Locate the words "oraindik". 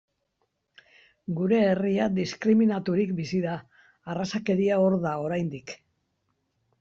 5.27-5.75